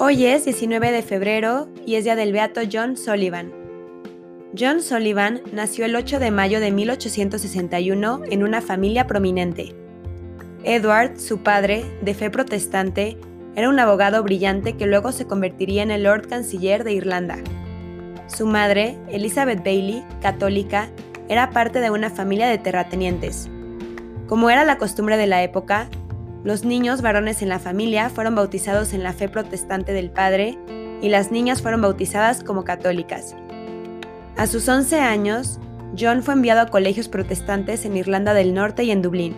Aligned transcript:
Hoy 0.00 0.26
es 0.26 0.44
19 0.44 0.92
de 0.92 1.02
febrero 1.02 1.66
y 1.84 1.96
es 1.96 2.04
día 2.04 2.14
del 2.14 2.32
beato 2.32 2.60
John 2.72 2.96
Sullivan. 2.96 3.52
John 4.56 4.80
Sullivan 4.80 5.40
nació 5.52 5.86
el 5.86 5.96
8 5.96 6.20
de 6.20 6.30
mayo 6.30 6.60
de 6.60 6.70
1861 6.70 8.20
en 8.30 8.44
una 8.44 8.60
familia 8.60 9.08
prominente. 9.08 9.74
Edward, 10.62 11.18
su 11.18 11.38
padre, 11.38 11.84
de 12.00 12.14
fe 12.14 12.30
protestante, 12.30 13.18
era 13.56 13.68
un 13.68 13.80
abogado 13.80 14.22
brillante 14.22 14.76
que 14.76 14.86
luego 14.86 15.10
se 15.10 15.26
convertiría 15.26 15.82
en 15.82 15.90
el 15.90 16.04
Lord 16.04 16.28
Canciller 16.28 16.84
de 16.84 16.92
Irlanda. 16.92 17.38
Su 18.28 18.46
madre, 18.46 18.96
Elizabeth 19.10 19.64
Bailey, 19.64 20.04
católica, 20.22 20.90
era 21.28 21.50
parte 21.50 21.80
de 21.80 21.90
una 21.90 22.10
familia 22.10 22.46
de 22.46 22.58
terratenientes. 22.58 23.50
Como 24.28 24.48
era 24.48 24.64
la 24.64 24.78
costumbre 24.78 25.16
de 25.16 25.26
la 25.26 25.42
época, 25.42 25.88
los 26.48 26.64
niños 26.64 27.02
varones 27.02 27.42
en 27.42 27.50
la 27.50 27.58
familia 27.58 28.08
fueron 28.08 28.34
bautizados 28.34 28.94
en 28.94 29.02
la 29.02 29.12
fe 29.12 29.28
protestante 29.28 29.92
del 29.92 30.10
padre 30.10 30.56
y 31.02 31.10
las 31.10 31.30
niñas 31.30 31.60
fueron 31.60 31.82
bautizadas 31.82 32.42
como 32.42 32.64
católicas. 32.64 33.36
A 34.38 34.46
sus 34.46 34.66
11 34.66 34.98
años, 34.98 35.60
John 35.98 36.22
fue 36.22 36.32
enviado 36.32 36.62
a 36.62 36.70
colegios 36.70 37.06
protestantes 37.10 37.84
en 37.84 37.98
Irlanda 37.98 38.32
del 38.32 38.54
Norte 38.54 38.82
y 38.84 38.92
en 38.92 39.02
Dublín. 39.02 39.36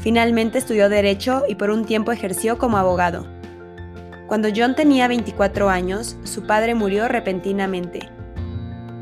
Finalmente 0.00 0.58
estudió 0.58 0.90
Derecho 0.90 1.44
y 1.48 1.54
por 1.54 1.70
un 1.70 1.86
tiempo 1.86 2.12
ejerció 2.12 2.58
como 2.58 2.76
abogado. 2.76 3.26
Cuando 4.26 4.50
John 4.54 4.74
tenía 4.74 5.08
24 5.08 5.70
años, 5.70 6.18
su 6.24 6.46
padre 6.46 6.74
murió 6.74 7.08
repentinamente. 7.08 8.10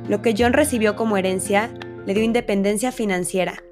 Lo 0.08 0.22
que 0.22 0.36
John 0.38 0.52
recibió 0.52 0.94
como 0.94 1.16
herencia 1.16 1.74
le 2.06 2.14
dio 2.14 2.22
independencia 2.22 2.92
financiera. 2.92 3.64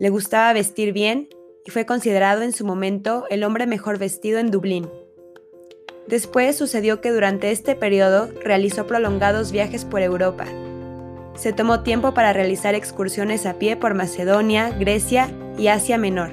Le 0.00 0.08
gustaba 0.08 0.54
vestir 0.54 0.94
bien 0.94 1.28
y 1.66 1.70
fue 1.70 1.84
considerado 1.84 2.42
en 2.42 2.52
su 2.52 2.64
momento 2.64 3.24
el 3.28 3.44
hombre 3.44 3.66
mejor 3.66 3.98
vestido 3.98 4.38
en 4.38 4.50
Dublín. 4.50 4.88
Después 6.06 6.56
sucedió 6.56 7.00
que 7.00 7.10
durante 7.10 7.50
este 7.50 7.74
periodo 7.74 8.30
realizó 8.44 8.86
prolongados 8.86 9.50
viajes 9.50 9.84
por 9.84 10.00
Europa. 10.00 10.46
Se 11.34 11.52
tomó 11.52 11.80
tiempo 11.80 12.14
para 12.14 12.32
realizar 12.32 12.74
excursiones 12.74 13.44
a 13.44 13.54
pie 13.54 13.76
por 13.76 13.94
Macedonia, 13.94 14.70
Grecia 14.70 15.28
y 15.58 15.66
Asia 15.66 15.98
Menor. 15.98 16.30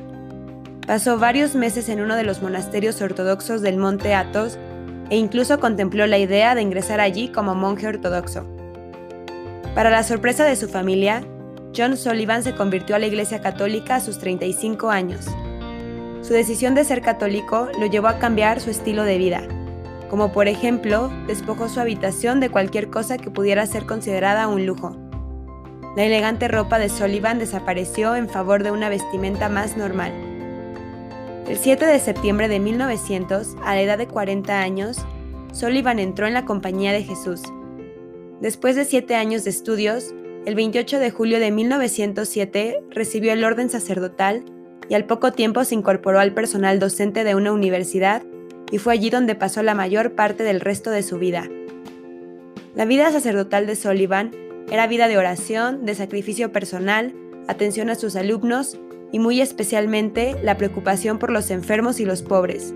Pasó 0.86 1.18
varios 1.18 1.56
meses 1.56 1.90
en 1.90 2.02
uno 2.02 2.16
de 2.16 2.24
los 2.24 2.42
monasterios 2.42 3.02
ortodoxos 3.02 3.62
del 3.62 3.78
monte 3.78 4.14
Athos 4.14 4.60
e 5.10 5.18
incluso 5.18 5.60
contempló 5.60 6.06
la 6.06 6.20
idea 6.20 6.54
de 6.54 6.62
ingresar 6.62 7.00
allí 7.00 7.30
como 7.30 7.56
monje 7.56 7.88
ortodoxo. 7.88 8.46
Para 9.74 9.90
la 9.90 10.04
sorpresa 10.04 10.46
de 10.46 10.56
su 10.56 10.70
familia, 10.70 11.24
John 11.76 11.98
Sullivan 11.98 12.44
se 12.44 12.54
convirtió 12.54 12.96
a 12.96 13.00
la 13.00 13.08
Iglesia 13.08 13.42
Católica 13.42 13.96
a 13.96 14.00
sus 14.00 14.20
35 14.20 14.90
años. 14.90 15.26
Su 16.22 16.34
decisión 16.34 16.76
de 16.76 16.84
ser 16.84 17.02
católico 17.02 17.68
lo 17.80 17.88
llevó 17.88 18.08
a 18.08 18.20
cambiar 18.20 18.62
su 18.62 18.70
estilo 18.70 19.04
de 19.04 19.18
vida, 19.18 19.42
como 20.10 20.32
por 20.32 20.48
ejemplo, 20.48 21.12
despojó 21.28 21.68
su 21.70 21.80
habitación 21.80 22.40
de 22.40 22.50
cualquier 22.50 22.90
cosa 22.90 23.18
que 23.18 23.32
pudiera 23.32 23.66
ser 23.66 23.86
considerada 23.86 24.48
un 24.48 24.66
lujo. 24.66 24.96
La 25.96 26.04
elegante 26.04 26.48
ropa 26.48 26.80
de 26.80 26.90
Sullivan 26.90 27.40
desapareció 27.40 28.16
en 28.16 28.30
favor 28.30 28.64
de 28.64 28.72
una 28.72 28.90
vestimenta 28.90 29.50
más 29.50 29.76
normal. 29.76 30.12
El 31.48 31.58
7 31.58 31.86
de 31.86 32.00
septiembre 32.00 32.48
de 32.48 32.60
1900, 32.60 33.56
a 33.64 33.76
la 33.76 33.82
edad 33.82 33.98
de 33.98 34.08
40 34.08 34.62
años, 34.62 34.98
Sullivan 35.52 36.00
entró 36.00 36.26
en 36.26 36.34
la 36.34 36.46
Compañía 36.46 36.94
de 36.94 37.04
Jesús. 37.04 37.42
Después 38.40 38.76
de 38.76 38.86
siete 38.86 39.16
años 39.16 39.44
de 39.44 39.52
estudios, 39.52 40.14
el 40.46 40.56
28 40.56 41.00
de 41.00 41.10
julio 41.10 41.40
de 41.40 41.52
1907 41.52 42.84
recibió 42.90 43.32
el 43.32 43.46
orden 43.46 43.70
sacerdotal 43.70 44.44
y 44.90 44.94
al 44.94 45.06
poco 45.06 45.32
tiempo 45.32 45.64
se 45.64 45.76
incorporó 45.76 46.20
al 46.20 46.34
personal 46.34 46.80
docente 46.80 47.24
de 47.24 47.36
una 47.36 47.54
universidad 47.54 48.24
y 48.70 48.78
fue 48.78 48.94
allí 48.94 49.10
donde 49.10 49.36
pasó 49.36 49.64
la 49.64 49.74
mayor 49.74 50.16
parte 50.16 50.44
del 50.44 50.60
resto 50.60 50.92
de 50.92 51.02
su 51.02 51.18
vida. 51.18 51.50
La 52.76 52.84
vida 52.84 53.10
sacerdotal 53.12 53.68
de 53.68 53.78
Sullivan 53.78 54.32
era 54.70 54.88
vida 54.88 55.08
de 55.08 55.18
oración, 55.18 55.86
de 55.86 55.96
sacrificio 55.96 56.52
personal, 56.52 57.14
atención 57.48 57.90
a 57.90 57.96
sus 57.96 58.18
alumnos 58.18 58.78
y 59.14 59.20
muy 59.20 59.40
especialmente 59.40 60.36
la 60.44 60.58
preocupación 60.58 61.20
por 61.20 61.32
los 61.32 61.52
enfermos 61.52 62.02
y 62.02 62.06
los 62.06 62.22
pobres. 62.22 62.74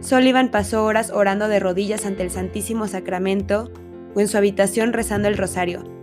Sullivan 0.00 0.50
pasó 0.50 0.84
horas 0.84 1.10
orando 1.10 1.48
de 1.48 1.60
rodillas 1.60 2.06
ante 2.06 2.22
el 2.22 2.30
Santísimo 2.30 2.88
Sacramento 2.88 3.70
o 4.14 4.20
en 4.20 4.28
su 4.28 4.38
habitación 4.38 4.94
rezando 4.94 5.28
el 5.28 5.36
rosario. 5.36 5.99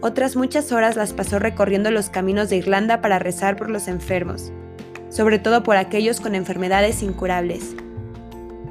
Otras 0.00 0.36
muchas 0.36 0.70
horas 0.70 0.94
las 0.94 1.12
pasó 1.12 1.40
recorriendo 1.40 1.90
los 1.90 2.08
caminos 2.08 2.48
de 2.48 2.56
Irlanda 2.56 3.00
para 3.00 3.18
rezar 3.18 3.56
por 3.56 3.68
los 3.68 3.88
enfermos, 3.88 4.52
sobre 5.08 5.40
todo 5.40 5.64
por 5.64 5.76
aquellos 5.76 6.20
con 6.20 6.36
enfermedades 6.36 7.02
incurables. 7.02 7.74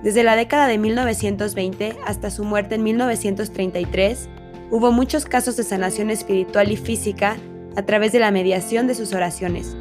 Desde 0.04 0.24
la 0.24 0.38
década 0.38 0.68
de 0.68 0.78
1920 0.78 1.98
hasta 2.06 2.32
su 2.32 2.46
muerte 2.46 2.76
en 2.76 2.84
1933, 2.84 4.30
hubo 4.72 4.94
muchos 4.94 5.26
casos 5.26 5.58
de 5.58 5.64
sanación 5.64 6.12
espiritual 6.12 6.72
y 6.72 6.78
física 6.78 7.36
a 7.76 7.82
través 7.82 8.14
de 8.14 8.20
la 8.20 8.32
mediación 8.32 8.88
de 8.88 8.96
sus 8.96 9.14
oraciones. 9.14 9.76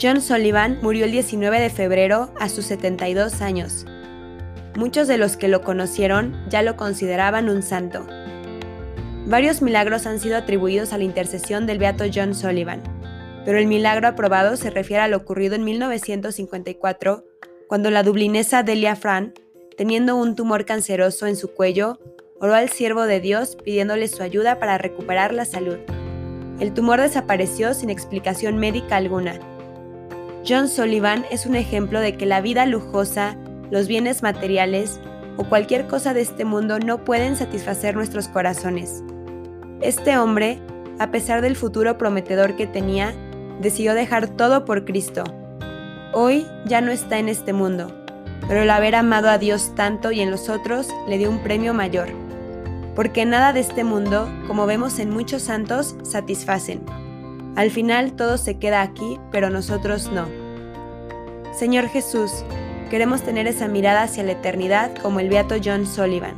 John 0.00 0.20
Sullivan 0.20 0.78
murió 0.82 1.06
el 1.06 1.10
19 1.10 1.58
de 1.58 1.70
febrero 1.70 2.32
a 2.38 2.50
sus 2.50 2.66
72 2.66 3.40
años. 3.40 3.86
Muchos 4.76 5.08
de 5.08 5.16
los 5.16 5.36
que 5.36 5.48
lo 5.48 5.62
conocieron 5.62 6.36
ya 6.50 6.62
lo 6.62 6.76
consideraban 6.76 7.48
un 7.48 7.62
santo. 7.62 8.06
Varios 9.28 9.60
milagros 9.60 10.06
han 10.06 10.20
sido 10.20 10.38
atribuidos 10.38 10.94
a 10.94 10.98
la 10.98 11.04
intercesión 11.04 11.66
del 11.66 11.78
beato 11.78 12.04
John 12.12 12.34
Sullivan, 12.34 12.82
pero 13.44 13.58
el 13.58 13.66
milagro 13.66 14.08
aprobado 14.08 14.56
se 14.56 14.70
refiere 14.70 15.02
a 15.02 15.08
lo 15.08 15.18
ocurrido 15.18 15.54
en 15.54 15.64
1954, 15.64 17.26
cuando 17.68 17.90
la 17.90 18.02
dublinesa 18.02 18.62
Delia 18.62 18.96
Fran, 18.96 19.34
teniendo 19.76 20.16
un 20.16 20.34
tumor 20.34 20.64
canceroso 20.64 21.26
en 21.26 21.36
su 21.36 21.52
cuello, 21.52 21.98
oró 22.40 22.54
al 22.54 22.70
siervo 22.70 23.02
de 23.02 23.20
Dios 23.20 23.58
pidiéndole 23.62 24.08
su 24.08 24.22
ayuda 24.22 24.58
para 24.58 24.78
recuperar 24.78 25.34
la 25.34 25.44
salud. 25.44 25.76
El 26.58 26.72
tumor 26.72 26.98
desapareció 26.98 27.74
sin 27.74 27.90
explicación 27.90 28.56
médica 28.56 28.96
alguna. 28.96 29.38
John 30.48 30.68
Sullivan 30.68 31.26
es 31.30 31.44
un 31.44 31.54
ejemplo 31.54 32.00
de 32.00 32.16
que 32.16 32.24
la 32.24 32.40
vida 32.40 32.64
lujosa, 32.64 33.36
los 33.70 33.88
bienes 33.88 34.22
materiales 34.22 35.00
o 35.36 35.44
cualquier 35.44 35.86
cosa 35.86 36.14
de 36.14 36.22
este 36.22 36.46
mundo 36.46 36.78
no 36.78 37.04
pueden 37.04 37.36
satisfacer 37.36 37.94
nuestros 37.94 38.28
corazones. 38.28 39.02
Este 39.80 40.18
hombre, 40.18 40.58
a 40.98 41.12
pesar 41.12 41.40
del 41.40 41.54
futuro 41.54 41.98
prometedor 41.98 42.56
que 42.56 42.66
tenía, 42.66 43.14
decidió 43.60 43.94
dejar 43.94 44.26
todo 44.26 44.64
por 44.64 44.84
Cristo. 44.84 45.22
Hoy 46.12 46.48
ya 46.66 46.80
no 46.80 46.90
está 46.90 47.18
en 47.18 47.28
este 47.28 47.52
mundo, 47.52 47.92
pero 48.48 48.62
el 48.62 48.70
haber 48.70 48.96
amado 48.96 49.28
a 49.28 49.38
Dios 49.38 49.76
tanto 49.76 50.10
y 50.10 50.20
en 50.20 50.32
los 50.32 50.48
otros 50.48 50.88
le 51.06 51.16
dio 51.16 51.30
un 51.30 51.38
premio 51.44 51.74
mayor. 51.74 52.08
Porque 52.96 53.24
nada 53.24 53.52
de 53.52 53.60
este 53.60 53.84
mundo, 53.84 54.28
como 54.48 54.66
vemos 54.66 54.98
en 54.98 55.10
muchos 55.10 55.42
santos, 55.42 55.94
satisfacen. 56.02 56.84
Al 57.54 57.70
final 57.70 58.14
todo 58.14 58.36
se 58.36 58.58
queda 58.58 58.82
aquí, 58.82 59.20
pero 59.30 59.48
nosotros 59.48 60.10
no. 60.12 60.26
Señor 61.52 61.86
Jesús, 61.86 62.44
queremos 62.90 63.22
tener 63.22 63.46
esa 63.46 63.68
mirada 63.68 64.02
hacia 64.02 64.24
la 64.24 64.32
eternidad 64.32 64.96
como 64.96 65.20
el 65.20 65.28
beato 65.28 65.54
John 65.64 65.86
Sullivan. 65.86 66.34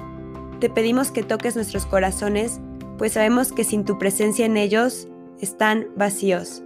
Te 0.60 0.68
pedimos 0.68 1.10
que 1.10 1.22
toques 1.22 1.56
nuestros 1.56 1.86
corazones 1.86 2.60
pues 3.00 3.14
sabemos 3.14 3.50
que 3.50 3.64
sin 3.64 3.86
tu 3.86 3.96
presencia 3.96 4.44
en 4.44 4.58
ellos 4.58 5.08
están 5.40 5.86
vacíos. 5.96 6.62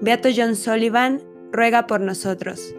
Beato 0.00 0.28
John 0.32 0.54
Sullivan, 0.54 1.20
ruega 1.50 1.88
por 1.88 2.00
nosotros. 2.00 2.76